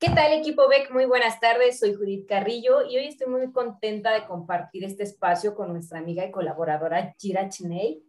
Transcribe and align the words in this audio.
¿Qué 0.00 0.08
tal 0.08 0.32
equipo 0.32 0.66
BEC? 0.66 0.92
Muy 0.92 1.04
buenas 1.04 1.40
tardes, 1.40 1.78
soy 1.78 1.92
Judith 1.92 2.26
Carrillo 2.26 2.88
y 2.88 2.96
hoy 2.96 3.04
estoy 3.04 3.26
muy 3.26 3.52
contenta 3.52 4.14
de 4.14 4.24
compartir 4.24 4.82
este 4.82 5.02
espacio 5.02 5.54
con 5.54 5.70
nuestra 5.74 5.98
amiga 5.98 6.24
y 6.24 6.30
colaboradora 6.30 7.14
Gira 7.18 7.50
Chiney. 7.50 8.02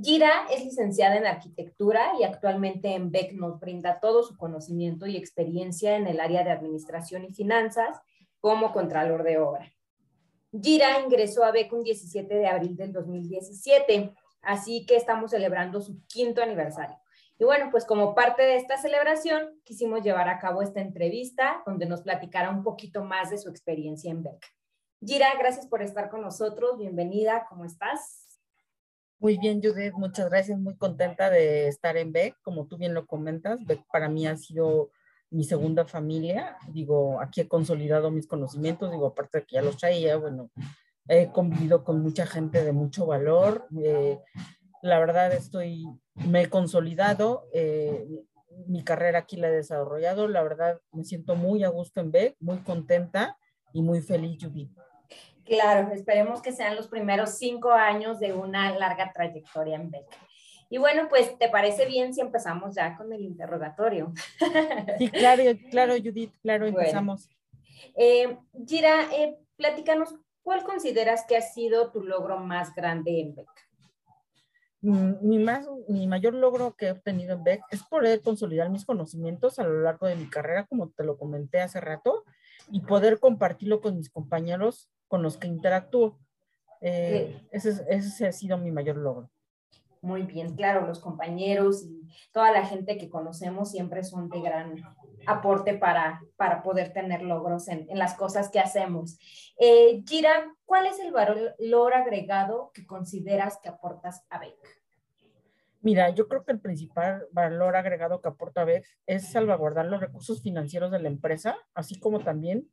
Gira 0.00 0.46
es 0.52 0.64
licenciada 0.64 1.16
en 1.16 1.26
arquitectura 1.26 2.12
y 2.20 2.22
actualmente 2.22 2.94
en 2.94 3.10
BEC 3.10 3.32
nos 3.32 3.58
brinda 3.58 3.98
todo 3.98 4.22
su 4.22 4.36
conocimiento 4.36 5.08
y 5.08 5.16
experiencia 5.16 5.96
en 5.96 6.06
el 6.06 6.20
área 6.20 6.44
de 6.44 6.52
administración 6.52 7.24
y 7.24 7.34
finanzas 7.34 8.00
como 8.38 8.72
contralor 8.72 9.24
de 9.24 9.38
obra. 9.38 9.74
Gira 10.52 11.00
ingresó 11.00 11.42
a 11.42 11.50
BEC 11.50 11.72
un 11.72 11.82
17 11.82 12.36
de 12.36 12.46
abril 12.46 12.76
del 12.76 12.92
2017, 12.92 14.14
así 14.42 14.86
que 14.86 14.94
estamos 14.94 15.32
celebrando 15.32 15.80
su 15.80 16.06
quinto 16.06 16.40
aniversario. 16.40 16.96
Y 17.38 17.44
bueno, 17.44 17.68
pues 17.70 17.84
como 17.84 18.14
parte 18.14 18.42
de 18.42 18.56
esta 18.56 18.78
celebración, 18.78 19.60
quisimos 19.62 20.02
llevar 20.02 20.28
a 20.28 20.38
cabo 20.38 20.62
esta 20.62 20.80
entrevista 20.80 21.62
donde 21.66 21.84
nos 21.84 22.00
platicara 22.00 22.50
un 22.50 22.62
poquito 22.62 23.04
más 23.04 23.28
de 23.30 23.36
su 23.36 23.50
experiencia 23.50 24.10
en 24.10 24.22
BEC. 24.22 24.42
Gira, 25.04 25.28
gracias 25.38 25.66
por 25.66 25.82
estar 25.82 26.08
con 26.08 26.22
nosotros. 26.22 26.78
Bienvenida, 26.78 27.46
¿cómo 27.50 27.66
estás? 27.66 28.40
Muy 29.18 29.36
bien, 29.36 29.60
Judith, 29.62 29.92
muchas 29.92 30.30
gracias. 30.30 30.58
Muy 30.58 30.76
contenta 30.76 31.28
de 31.28 31.68
estar 31.68 31.98
en 31.98 32.12
BEC. 32.12 32.36
Como 32.42 32.66
tú 32.66 32.78
bien 32.78 32.94
lo 32.94 33.06
comentas, 33.06 33.64
BEC 33.66 33.84
para 33.92 34.08
mí 34.08 34.26
ha 34.26 34.36
sido 34.38 34.90
mi 35.28 35.44
segunda 35.44 35.84
familia. 35.84 36.56
Digo, 36.68 37.20
aquí 37.20 37.42
he 37.42 37.48
consolidado 37.48 38.10
mis 38.10 38.26
conocimientos, 38.26 38.90
digo, 38.90 39.08
aparte 39.08 39.40
de 39.40 39.44
que 39.44 39.56
ya 39.56 39.62
los 39.62 39.76
traía, 39.76 40.16
bueno, 40.16 40.50
he 41.08 41.30
convivido 41.30 41.84
con 41.84 42.00
mucha 42.00 42.26
gente 42.26 42.64
de 42.64 42.72
mucho 42.72 43.04
valor. 43.04 43.66
Eh, 43.78 44.18
la 44.86 44.98
verdad 44.98 45.32
estoy, 45.32 45.84
me 46.14 46.42
he 46.42 46.48
consolidado, 46.48 47.48
eh, 47.52 48.06
mi 48.66 48.82
carrera 48.82 49.20
aquí 49.20 49.36
la 49.36 49.48
he 49.48 49.52
desarrollado, 49.52 50.28
la 50.28 50.42
verdad 50.42 50.80
me 50.92 51.04
siento 51.04 51.34
muy 51.36 51.64
a 51.64 51.68
gusto 51.68 52.00
en 52.00 52.10
BEC, 52.10 52.36
muy 52.40 52.58
contenta 52.58 53.36
y 53.72 53.82
muy 53.82 54.00
feliz, 54.00 54.38
Judith. 54.42 54.70
Claro, 55.44 55.92
esperemos 55.92 56.42
que 56.42 56.52
sean 56.52 56.74
los 56.74 56.88
primeros 56.88 57.38
cinco 57.38 57.70
años 57.70 58.18
de 58.18 58.32
una 58.32 58.76
larga 58.76 59.12
trayectoria 59.12 59.76
en 59.76 59.90
BEC. 59.90 60.06
Y 60.68 60.78
bueno, 60.78 61.08
pues, 61.08 61.38
¿te 61.38 61.48
parece 61.48 61.86
bien 61.86 62.12
si 62.12 62.20
empezamos 62.20 62.74
ya 62.74 62.96
con 62.96 63.12
el 63.12 63.22
interrogatorio? 63.22 64.12
Sí, 64.98 65.08
claro, 65.10 65.42
claro, 65.70 65.94
Judith, 65.94 66.34
claro, 66.42 66.66
empezamos. 66.66 67.28
Eh, 67.96 68.36
Gira, 68.66 69.02
eh, 69.14 69.38
platícanos, 69.56 70.16
¿cuál 70.42 70.64
consideras 70.64 71.24
que 71.28 71.36
ha 71.36 71.42
sido 71.42 71.92
tu 71.92 72.02
logro 72.02 72.38
más 72.38 72.74
grande 72.74 73.20
en 73.20 73.36
BEC? 73.36 73.48
Mi, 74.86 75.38
más, 75.38 75.66
mi 75.88 76.06
mayor 76.06 76.34
logro 76.34 76.76
que 76.76 76.86
he 76.86 76.90
obtenido 76.92 77.34
en 77.34 77.44
BEC 77.44 77.60
es 77.70 77.82
poder 77.82 78.22
consolidar 78.22 78.70
mis 78.70 78.84
conocimientos 78.84 79.58
a 79.58 79.64
lo 79.64 79.82
largo 79.82 80.06
de 80.06 80.16
mi 80.16 80.28
carrera, 80.28 80.66
como 80.66 80.90
te 80.90 81.04
lo 81.04 81.18
comenté 81.18 81.60
hace 81.60 81.80
rato, 81.80 82.24
y 82.70 82.80
poder 82.80 83.18
compartirlo 83.18 83.80
con 83.80 83.96
mis 83.96 84.10
compañeros 84.10 84.88
con 85.08 85.22
los 85.22 85.36
que 85.36 85.48
interactúo. 85.48 86.18
Eh, 86.80 87.42
ese, 87.50 87.84
ese 87.88 88.26
ha 88.28 88.32
sido 88.32 88.58
mi 88.58 88.70
mayor 88.70 88.96
logro. 88.96 89.30
Muy 90.02 90.22
bien, 90.22 90.54
claro, 90.54 90.86
los 90.86 91.00
compañeros 91.00 91.82
y 91.84 92.06
toda 92.32 92.52
la 92.52 92.64
gente 92.64 92.98
que 92.98 93.08
conocemos 93.08 93.70
siempre 93.70 94.04
son 94.04 94.28
de 94.28 94.40
gran 94.40 94.82
aporte 95.26 95.74
para, 95.74 96.22
para 96.36 96.62
poder 96.62 96.92
tener 96.92 97.22
logros 97.22 97.68
en, 97.68 97.86
las 97.98 98.14
cosas 98.14 98.50
que 98.50 98.60
hacemos. 98.60 99.18
Eh, 99.58 100.02
Gira, 100.06 100.54
¿cuál 100.64 100.86
es 100.86 100.98
el 101.00 101.12
valor 101.12 101.94
agregado 101.94 102.70
que 102.72 102.86
consideras 102.86 103.58
que 103.62 103.68
aportas 103.68 104.24
a 104.30 104.38
BEC? 104.38 104.54
Mira, 105.80 106.10
yo 106.10 106.28
creo 106.28 106.44
que 106.44 106.52
el 106.52 106.60
principal 106.60 107.26
valor 107.32 107.76
agregado 107.76 108.20
que 108.20 108.28
aporta 108.28 108.64
BEC 108.64 108.86
es 109.06 109.30
salvaguardar 109.30 109.86
los 109.86 110.00
recursos 110.00 110.42
financieros 110.42 110.90
de 110.90 111.00
la 111.00 111.08
empresa, 111.08 111.56
así 111.74 111.98
como 111.98 112.20
también 112.20 112.70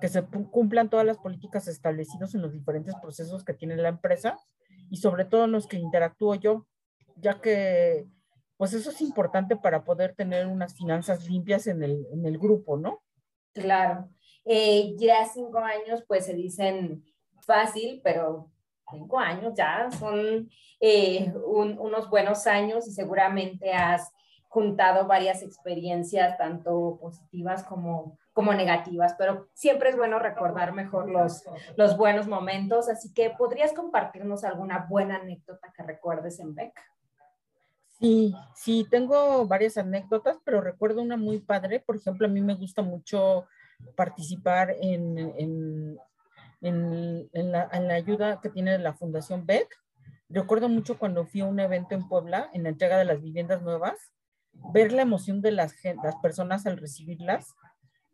que 0.00 0.08
se 0.08 0.22
cumplan 0.22 0.90
todas 0.90 1.06
las 1.06 1.18
políticas 1.18 1.68
establecidas 1.68 2.34
en 2.34 2.42
los 2.42 2.52
diferentes 2.52 2.94
procesos 2.96 3.44
que 3.44 3.54
tiene 3.54 3.76
la 3.76 3.88
empresa 3.88 4.36
y 4.90 4.96
sobre 4.98 5.24
todo 5.24 5.44
en 5.44 5.52
los 5.52 5.66
que 5.66 5.76
interactúo 5.76 6.34
yo, 6.34 6.66
ya 7.16 7.40
que 7.40 8.06
pues 8.56 8.72
eso 8.72 8.90
es 8.90 9.00
importante 9.00 9.56
para 9.56 9.84
poder 9.84 10.14
tener 10.14 10.46
unas 10.46 10.74
finanzas 10.74 11.28
limpias 11.28 11.66
en 11.66 11.82
el, 11.82 12.06
en 12.12 12.24
el 12.24 12.38
grupo, 12.38 12.76
¿no? 12.76 13.02
Claro. 13.52 14.08
Eh, 14.44 14.94
ya 14.98 15.24
cinco 15.26 15.58
años, 15.58 16.04
pues 16.06 16.26
se 16.26 16.34
dicen 16.34 17.04
fácil, 17.40 18.00
pero 18.02 18.50
cinco 18.90 19.18
años 19.18 19.52
ya 19.56 19.90
son 19.90 20.48
eh, 20.80 21.32
unos 21.44 22.08
buenos 22.08 22.46
años 22.46 22.86
y 22.86 22.92
seguramente 22.92 23.72
has 23.72 24.10
juntado 24.48 25.06
varias 25.06 25.42
experiencias, 25.42 26.38
tanto 26.38 26.98
positivas 27.00 27.64
como, 27.64 28.18
como 28.36 28.52
negativas, 28.52 29.14
pero 29.16 29.48
siempre 29.54 29.88
es 29.88 29.96
bueno 29.96 30.18
recordar 30.18 30.74
mejor 30.74 31.08
los, 31.08 31.42
los 31.74 31.96
buenos 31.96 32.26
momentos, 32.28 32.86
así 32.90 33.14
que 33.14 33.30
¿podrías 33.30 33.72
compartirnos 33.72 34.44
alguna 34.44 34.84
buena 34.90 35.16
anécdota 35.16 35.72
que 35.74 35.82
recuerdes 35.82 36.38
en 36.38 36.54
Beck? 36.54 36.78
Sí, 37.98 38.34
sí, 38.54 38.86
tengo 38.90 39.46
varias 39.46 39.78
anécdotas, 39.78 40.36
pero 40.44 40.60
recuerdo 40.60 41.00
una 41.00 41.16
muy 41.16 41.38
padre. 41.38 41.80
Por 41.80 41.96
ejemplo, 41.96 42.26
a 42.26 42.30
mí 42.30 42.42
me 42.42 42.52
gusta 42.52 42.82
mucho 42.82 43.46
participar 43.94 44.76
en, 44.82 45.16
en, 45.38 45.98
en, 46.60 47.52
la, 47.52 47.70
en 47.72 47.88
la, 47.88 47.94
ayuda 47.94 48.42
que 48.42 48.50
tiene 48.50 48.76
la 48.76 48.92
Fundación 48.92 49.46
BEC. 49.46 49.66
Recuerdo 50.28 50.68
mucho 50.68 50.98
cuando 50.98 51.24
fui 51.24 51.40
a 51.40 51.46
un 51.46 51.58
evento 51.58 51.94
en 51.94 52.06
Puebla, 52.06 52.50
en 52.52 52.64
la 52.64 52.68
entrega 52.68 52.98
de 52.98 53.06
las 53.06 53.22
viviendas 53.22 53.62
nuevas, 53.62 54.12
ver 54.74 54.92
la 54.92 55.00
emoción 55.00 55.40
de 55.40 55.52
las, 55.52 55.74
las 56.02 56.16
personas 56.16 56.66
al 56.66 56.76
recibirlas, 56.76 57.54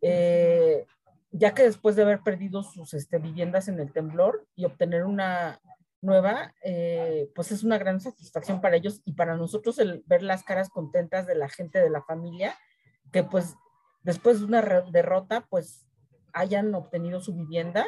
eh, 0.03 0.87
ya 1.31 1.55
que 1.55 1.63
después 1.63 1.97
de 1.97 2.03
haber 2.03 2.21
perdido 2.21 2.63
sus 2.63 2.93
este, 2.93 3.19
viviendas 3.19 3.69
en 3.69 3.81
el 3.81 3.93
temblor 3.93 4.47
y 4.55 4.67
obtener 4.67 5.05
una, 5.05 5.61
nueva, 6.03 6.53
eh, 6.63 7.31
pues 7.35 7.53
es 7.53 7.63
una 7.63 7.79
gran 7.79 8.01
satisfacción 8.01 8.61
para 8.61 8.77
ellos 8.77 9.01
y 9.05 9.13
para 9.13 9.37
nosotros 9.37 9.79
el 9.79 10.03
ver 10.07 10.23
las 10.23 10.43
caras 10.43 10.69
contentas 10.69 11.27
de 11.27 11.37
la 11.37 11.49
gente 11.49 11.79
de 11.79 11.91
la 11.91 12.03
familia, 12.03 12.59
que 13.13 13.23
pues 13.23 13.55
después 14.03 14.41
de 14.41 14.47
una 14.47 14.61
derrota, 14.91 15.47
pues 15.49 15.87
hayan 16.33 16.75
obtenido 16.75 17.21
su 17.21 17.33
vivienda. 17.35 17.87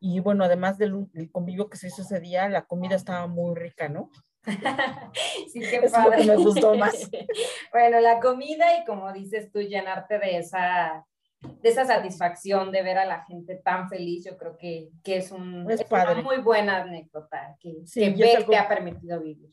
Y 0.00 0.20
bueno, 0.20 0.44
además 0.44 0.76
del, 0.76 1.08
convivio 1.32 1.70
que 1.70 1.78
se 1.78 1.86
hizo 1.86 2.02
ese 2.02 2.20
día, 2.20 2.48
la 2.48 2.66
comida 2.66 2.96
estaba 2.96 3.26
muy 3.28 3.54
rica, 3.54 3.88
¿no? 3.88 4.10
sí, 5.52 5.60
qué 5.60 5.76
es 5.76 5.92
Lo 5.92 6.10
que 6.10 6.24
me 6.24 6.36
gustó 6.36 6.74
más. 6.74 7.08
bueno, 7.72 8.00
la 8.00 8.20
comida 8.20 8.78
y 8.78 8.84
como 8.84 9.12
dices 9.12 9.50
tú, 9.52 9.60
llenarte 9.60 10.18
de 10.18 10.38
esa 10.38 11.06
de 11.40 11.68
esa 11.68 11.84
satisfacción 11.84 12.72
de 12.72 12.82
ver 12.82 12.98
a 12.98 13.04
la 13.04 13.24
gente 13.24 13.56
tan 13.56 13.88
feliz, 13.88 14.24
yo 14.24 14.36
creo 14.36 14.56
que, 14.56 14.90
que 15.02 15.18
es, 15.18 15.30
un, 15.30 15.70
es, 15.70 15.84
una 15.90 16.22
muy 16.22 16.38
buena 16.38 16.82
anécdota 16.82 17.56
que, 17.60 17.82
sí, 17.84 18.14
que 18.14 18.44
te 18.48 18.56
ha 18.56 18.68
permitido 18.68 19.20
vivir. 19.20 19.50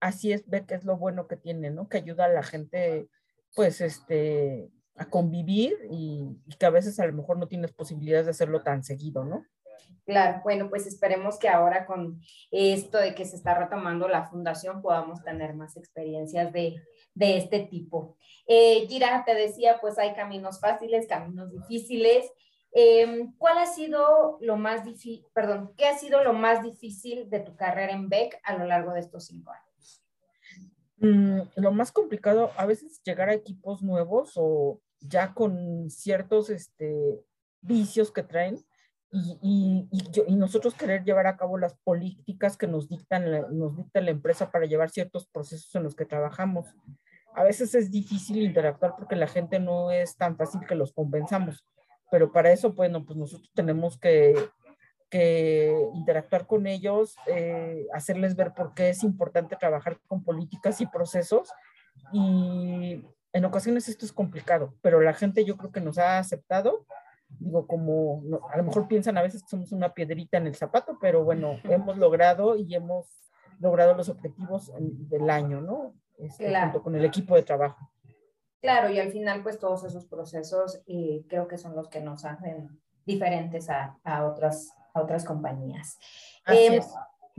Así 0.00 0.32
es, 0.32 0.44
que 0.44 0.74
es 0.74 0.84
lo 0.84 0.96
bueno 0.96 1.26
que 1.26 1.36
tiene, 1.36 1.70
¿no? 1.70 1.88
Que 1.88 1.98
ayuda 1.98 2.26
a 2.26 2.28
la 2.28 2.42
gente, 2.42 3.08
pues, 3.54 3.80
este, 3.80 4.70
a 4.94 5.06
convivir 5.08 5.74
y, 5.90 6.38
y, 6.46 6.56
que 6.56 6.66
a 6.66 6.70
veces 6.70 7.00
a 7.00 7.06
lo 7.06 7.12
mejor 7.12 7.38
no 7.38 7.48
tienes 7.48 7.72
posibilidades 7.72 8.26
de 8.26 8.30
hacerlo 8.30 8.62
tan 8.62 8.84
seguido, 8.84 9.24
¿no? 9.24 9.44
Claro, 10.04 10.40
bueno, 10.44 10.68
pues 10.68 10.86
esperemos 10.86 11.38
que 11.38 11.48
ahora 11.48 11.84
con 11.84 12.20
esto 12.52 12.98
de 12.98 13.14
que 13.14 13.24
se 13.24 13.34
está 13.34 13.54
retomando 13.54 14.06
la 14.06 14.24
fundación 14.24 14.80
podamos 14.80 15.22
tener 15.24 15.54
más 15.54 15.76
experiencias 15.76 16.52
de, 16.52 16.80
de 17.14 17.36
este 17.38 17.60
tipo. 17.60 18.16
Eh, 18.46 18.86
Gira, 18.88 19.24
te 19.24 19.34
decía, 19.34 19.78
pues 19.80 19.98
hay 19.98 20.14
caminos 20.14 20.60
fáciles, 20.60 21.08
caminos 21.08 21.50
difíciles. 21.50 22.30
Em, 22.70 23.32
¿Cuál 23.38 23.58
ha 23.58 23.66
sido 23.66 24.38
lo 24.40 24.56
más 24.56 24.84
difícil, 24.84 25.26
perdón, 25.32 25.72
qué 25.76 25.86
ha 25.86 25.98
sido 25.98 26.22
lo 26.22 26.34
más 26.34 26.62
difícil 26.62 27.28
de 27.28 27.40
tu 27.40 27.56
carrera 27.56 27.92
en 27.92 28.08
BEC 28.08 28.40
a 28.44 28.56
lo 28.56 28.64
largo 28.66 28.92
de 28.92 29.00
estos 29.00 29.26
cinco 29.26 29.50
años? 29.50 30.04
Mm, 30.98 31.40
lo 31.56 31.72
más 31.72 31.90
complicado, 31.90 32.52
a 32.56 32.66
veces 32.66 33.02
llegar 33.02 33.28
a 33.28 33.34
equipos 33.34 33.82
nuevos 33.82 34.32
o 34.36 34.80
ya 35.00 35.34
con 35.34 35.90
ciertos 35.90 36.48
este, 36.50 37.24
vicios 37.60 38.12
que 38.12 38.22
traen 38.22 38.64
y, 39.42 39.88
y, 40.26 40.36
nosotros 40.36 40.74
querer 40.74 41.04
llevar 41.04 41.26
a 41.26 41.36
cabo 41.36 41.58
las 41.58 41.74
políticas 41.74 42.56
que 42.56 42.66
nos 42.66 42.88
dictan 42.88 43.24
nos 43.56 43.76
dicta 43.76 44.00
la 44.00 44.10
empresa 44.10 44.50
para 44.50 44.66
llevar 44.66 44.90
ciertos 44.90 45.26
procesos 45.26 45.74
en 45.74 45.84
los 45.84 45.94
que 45.94 46.04
trabajamos. 46.04 46.66
A 47.34 47.42
veces 47.44 47.74
es 47.74 47.90
difícil 47.90 48.42
interactuar 48.42 48.94
porque 48.96 49.16
la 49.16 49.26
gente 49.26 49.58
no 49.60 49.90
es 49.90 50.16
tan 50.16 50.36
fácil 50.36 50.60
que 50.66 50.74
los 50.74 50.92
convenzamos, 50.92 51.64
pero 52.10 52.32
para 52.32 52.52
eso, 52.52 52.72
bueno, 52.72 53.04
pues 53.04 53.18
nosotros 53.18 53.50
tenemos 53.54 53.98
que, 53.98 54.34
interactuar 55.94 56.46
con 56.46 56.66
ellos, 56.66 57.16
eh, 57.26 57.86
hacerles 57.94 58.36
ver 58.36 58.52
por 58.52 58.74
qué 58.74 58.90
es 58.90 59.02
importante 59.02 59.56
trabajar 59.56 59.98
con 60.08 60.22
políticas 60.22 60.82
y 60.82 60.86
procesos. 60.86 61.50
Y 62.12 63.02
en 63.32 63.44
ocasiones 63.46 63.88
esto 63.88 64.04
es 64.04 64.12
complicado, 64.12 64.74
pero 64.82 65.00
la 65.00 65.14
gente 65.14 65.46
yo 65.46 65.56
creo 65.56 65.72
que 65.72 65.80
nos 65.80 65.96
ha 65.96 66.18
aceptado, 66.18 66.86
digo, 67.38 67.66
como 67.66 68.22
a 68.50 68.56
lo 68.56 68.64
mejor 68.64 68.88
piensan 68.88 69.18
a 69.18 69.22
veces 69.22 69.42
que 69.42 69.48
somos 69.48 69.72
una 69.72 69.92
piedrita 69.92 70.38
en 70.38 70.46
el 70.46 70.54
zapato, 70.54 70.98
pero 71.00 71.24
bueno, 71.24 71.56
hemos 71.64 71.98
logrado 71.98 72.56
y 72.56 72.74
hemos 72.74 73.06
logrado 73.58 73.94
los 73.94 74.08
objetivos 74.08 74.72
del 74.78 75.30
año, 75.30 75.60
¿no? 75.60 75.94
Este, 76.18 76.54
junto 76.60 76.82
con 76.82 76.96
el 76.96 77.04
equipo 77.04 77.34
de 77.34 77.42
trabajo. 77.42 77.90
Claro, 78.60 78.90
y 78.90 78.98
al 78.98 79.10
final, 79.10 79.42
pues 79.42 79.58
todos 79.58 79.84
esos 79.84 80.06
procesos 80.06 80.82
eh, 80.86 81.24
creo 81.28 81.46
que 81.46 81.58
son 81.58 81.76
los 81.76 81.88
que 81.88 82.00
nos 82.00 82.24
hacen 82.24 82.80
diferentes 83.04 83.68
a, 83.70 83.96
otras, 84.24 84.72
a 84.94 85.02
otras 85.02 85.24
compañías. 85.24 85.98
Eh, 86.48 86.80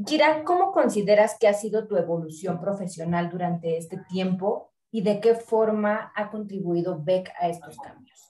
Gira, 0.05 0.43
¿cómo 0.43 0.71
consideras 0.71 1.37
que 1.39 1.47
ha 1.47 1.53
sido 1.53 1.87
tu 1.87 1.97
evolución 1.97 2.59
profesional 2.61 3.29
durante 3.29 3.77
este 3.77 3.97
tiempo 4.09 4.71
y 4.91 5.01
de 5.01 5.19
qué 5.19 5.33
forma 5.33 6.11
ha 6.15 6.29
contribuido 6.29 7.01
Beck 7.03 7.33
a 7.39 7.49
estos 7.49 7.77
cambios? 7.77 8.26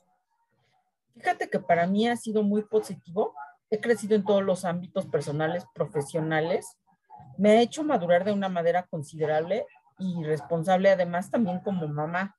Fíjate 1.17 1.49
que 1.49 1.59
para 1.59 1.87
mí 1.87 2.07
ha 2.07 2.15
sido 2.15 2.43
muy 2.43 2.63
positivo. 2.63 3.33
He 3.69 3.79
crecido 3.79 4.15
en 4.15 4.23
todos 4.23 4.43
los 4.43 4.65
ámbitos 4.65 5.05
personales, 5.07 5.65
profesionales. 5.73 6.77
Me 7.37 7.51
ha 7.51 7.61
hecho 7.61 7.83
madurar 7.83 8.23
de 8.23 8.31
una 8.31 8.49
manera 8.49 8.83
considerable 8.83 9.65
y 9.99 10.23
responsable 10.23 10.91
además 10.91 11.31
también 11.31 11.59
como 11.59 11.87
mamá. 11.87 12.35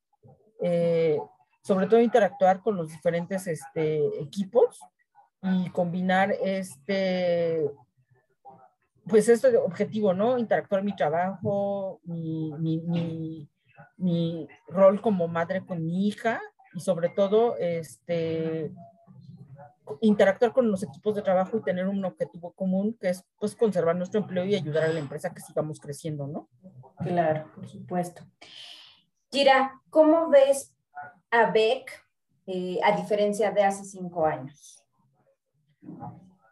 Eh, 0.61 1.19
sobre 1.63 1.87
todo 1.87 2.01
interactuar 2.01 2.63
con 2.63 2.77
los 2.77 2.89
diferentes 2.89 3.47
este, 3.47 4.23
equipos 4.23 4.81
y 5.43 5.71
combinar 5.71 6.35
este, 6.43 7.71
pues 9.07 9.29
este 9.29 9.57
objetivo, 9.57 10.15
¿no? 10.15 10.39
Interactuar 10.39 10.83
mi 10.83 10.95
trabajo, 10.97 12.01
mi, 12.05 12.53
mi, 12.59 12.79
mi, 12.79 13.51
mi, 13.97 14.49
rol 14.69 15.01
como 15.01 15.29
madre 15.29 15.65
con 15.65 15.85
mi 15.85 16.09
hija 16.09 16.41
y 16.75 16.81
sobre 16.81 17.09
todo 17.09 17.57
este, 17.59 18.73
interactuar 20.01 20.53
con 20.53 20.71
los 20.71 20.83
equipos 20.83 21.15
de 21.15 21.23
trabajo 21.23 21.57
y 21.57 21.63
tener 21.63 21.87
un 21.87 22.05
objetivo 22.05 22.53
común 22.53 22.97
que 23.01 23.11
es 23.11 23.25
pues 23.39 23.55
conservar 23.55 23.97
nuestro 23.97 24.21
empleo 24.21 24.45
y 24.45 24.55
ayudar 24.55 24.85
a 24.85 24.89
la 24.89 25.01
empresa 25.01 25.29
a 25.29 25.35
que 25.35 25.41
sigamos 25.41 25.81
creciendo, 25.81 26.27
¿no? 26.27 26.49
Claro, 26.99 27.51
por 27.55 27.69
supuesto. 27.69 28.23
Kira, 29.31 29.81
¿cómo 29.91 30.29
ves 30.31 30.75
a 31.31 31.51
Beck 31.51 31.91
eh, 32.47 32.79
a 32.83 32.97
diferencia 32.97 33.51
de 33.51 33.63
hace 33.65 33.85
cinco 33.85 34.27
años? 34.27 34.83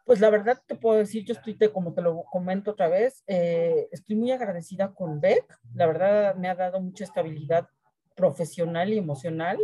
Pues 0.05 0.21
la 0.21 0.29
verdad 0.29 0.61
te 0.65 0.75
puedo 0.75 0.97
decir, 0.97 1.25
yo 1.25 1.33
estoy, 1.33 1.57
como 1.71 1.93
te 1.93 2.01
lo 2.01 2.23
comento 2.31 2.71
otra 2.71 2.87
vez, 2.87 3.23
eh, 3.27 3.89
estoy 3.91 4.15
muy 4.15 4.31
agradecida 4.31 4.93
con 4.93 5.19
Beck. 5.19 5.59
La 5.73 5.85
verdad 5.85 6.35
me 6.35 6.47
ha 6.47 6.55
dado 6.55 6.79
mucha 6.79 7.03
estabilidad 7.03 7.67
profesional 8.15 8.91
y 8.93 8.97
emocional. 8.97 9.59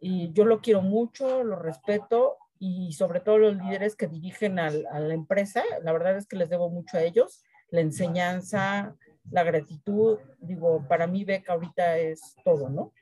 Y 0.00 0.32
yo 0.32 0.44
lo 0.44 0.60
quiero 0.60 0.82
mucho, 0.82 1.44
lo 1.44 1.56
respeto 1.56 2.36
y 2.58 2.92
sobre 2.92 3.20
todo 3.20 3.38
los 3.38 3.56
líderes 3.56 3.96
que 3.96 4.06
dirigen 4.06 4.58
a 4.58 4.70
la 4.70 5.14
empresa. 5.14 5.62
La 5.82 5.92
verdad 5.92 6.16
es 6.16 6.26
que 6.26 6.36
les 6.36 6.50
debo 6.50 6.70
mucho 6.70 6.96
a 6.96 7.02
ellos. 7.02 7.42
La 7.70 7.80
enseñanza, 7.80 8.96
la 9.30 9.42
gratitud. 9.44 10.18
Digo, 10.38 10.84
para 10.88 11.06
mí 11.06 11.24
Beck 11.24 11.48
ahorita 11.48 11.98
es 11.98 12.36
todo, 12.44 12.68
¿no? 12.68 12.92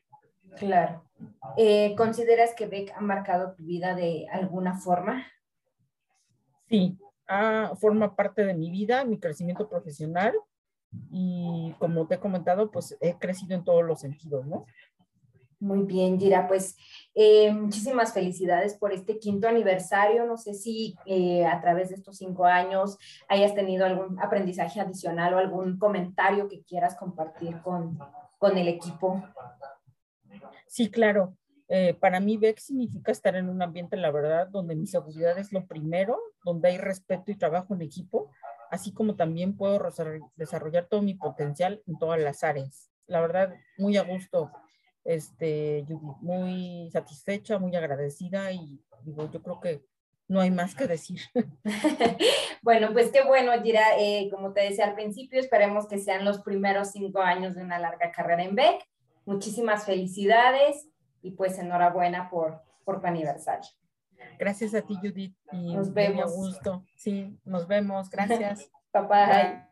Claro. 0.57 1.05
Eh, 1.57 1.95
¿Consideras 1.97 2.55
que 2.55 2.67
Beck 2.67 2.93
ha 2.97 3.01
marcado 3.01 3.55
tu 3.55 3.65
vida 3.65 3.95
de 3.95 4.27
alguna 4.31 4.75
forma? 4.75 5.27
Sí, 6.69 6.99
forma 7.81 8.15
parte 8.15 8.45
de 8.45 8.55
mi 8.55 8.71
vida, 8.71 9.05
mi 9.05 9.19
crecimiento 9.19 9.69
profesional 9.69 10.35
y 11.11 11.75
como 11.79 12.07
te 12.07 12.17
he 12.17 12.21
comentado, 12.21 12.71
pues 12.71 12.97
he 13.01 13.19
crecido 13.19 13.55
en 13.55 13.65
todos 13.65 13.85
los 13.85 14.01
sentidos, 14.01 14.47
¿no? 14.47 14.67
Muy 15.61 15.83
bien, 15.83 16.21
Gira, 16.21 16.47
pues 16.47 16.77
eh, 17.15 17.51
muchísimas 17.53 18.13
felicidades 18.13 18.75
por 18.75 18.93
este 18.93 19.19
quinto 19.19 19.49
aniversario. 19.49 20.25
No 20.25 20.37
sé 20.37 20.55
si 20.55 20.95
eh, 21.05 21.45
a 21.47 21.61
través 21.61 21.89
de 21.89 21.97
estos 21.97 22.19
cinco 22.19 22.45
años 22.45 22.97
hayas 23.29 23.55
tenido 23.55 23.85
algún 23.85 24.21
aprendizaje 24.21 24.81
adicional 24.81 25.35
o 25.35 25.39
algún 25.39 25.79
comentario 25.79 26.49
que 26.49 26.63
quieras 26.63 26.95
compartir 26.95 27.61
con, 27.63 27.99
con 28.39 28.57
el 28.57 28.69
equipo. 28.69 29.25
Sí, 30.69 30.91
claro. 30.91 31.37
Eh, 31.69 31.95
para 31.95 32.21
mí, 32.21 32.37
BEC 32.37 32.59
significa 32.59 33.13
estar 33.13 33.35
en 33.37 33.49
un 33.49 33.61
ambiente, 33.61 33.97
la 33.97 34.11
verdad, 34.11 34.49
donde 34.49 34.75
mi 34.75 34.87
seguridad 34.87 35.37
es 35.39 35.53
lo 35.53 35.67
primero, 35.67 36.19
donde 36.45 36.69
hay 36.69 36.79
respeto 36.79 37.31
y 37.31 37.37
trabajo 37.37 37.75
en 37.75 37.83
equipo, 37.83 38.31
así 38.71 38.93
como 38.93 39.17
también 39.17 39.57
puedo 39.57 39.79
desarrollar 40.37 40.87
todo 40.87 41.03
mi 41.03 41.15
potencial 41.15 41.83
en 41.87 41.99
todas 41.99 42.21
las 42.21 42.43
áreas. 42.43 42.91
La 43.07 43.21
verdad, 43.21 43.55
muy 43.77 43.97
a 43.99 44.03
gusto, 44.03 44.51
este, 45.05 45.85
muy 46.21 46.91
satisfecha, 46.93 47.59
muy 47.59 47.75
agradecida 47.75 48.53
y 48.53 48.81
digo, 49.05 49.31
yo 49.31 49.43
creo 49.43 49.61
que 49.61 49.83
no 50.29 50.41
hay 50.41 50.51
más 50.51 50.75
que 50.75 50.87
decir. 50.87 51.21
bueno, 52.63 52.93
pues 52.93 53.11
qué 53.11 53.25
bueno, 53.25 53.53
Gira. 53.63 53.99
Eh, 53.99 54.29
como 54.31 54.53
te 54.53 54.61
decía 54.61 54.85
al 54.85 54.95
principio, 54.95 55.41
esperemos 55.41 55.89
que 55.89 55.99
sean 55.99 56.25
los 56.25 56.41
primeros 56.41 56.91
cinco 56.91 57.21
años 57.21 57.55
de 57.55 57.63
una 57.63 57.79
larga 57.79 58.13
carrera 58.13 58.45
en 58.45 58.55
BEC. 58.55 58.83
Muchísimas 59.25 59.85
felicidades 59.85 60.89
y 61.23 61.33
pues 61.33 61.59
enhorabuena 61.59 62.31
por, 62.31 62.63
por 62.85 63.01
tu 63.01 63.07
aniversario. 63.07 63.71
Gracias 64.39 64.75
a 64.75 64.83
ti, 64.83 64.97
Judith. 64.97 65.35
Y 65.53 65.75
nos 65.75 65.93
vemos. 65.93 66.35
gusto. 66.35 66.85
Sí, 66.97 67.39
nos 67.45 67.67
vemos. 67.67 68.09
Gracias. 68.11 68.71
bye. 68.93 69.03
bye. 69.07 69.68